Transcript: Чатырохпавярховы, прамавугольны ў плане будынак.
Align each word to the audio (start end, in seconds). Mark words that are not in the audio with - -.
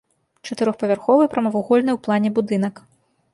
Чатырохпавярховы, 0.47 1.27
прамавугольны 1.35 1.91
ў 1.93 1.99
плане 2.09 2.29
будынак. 2.41 2.83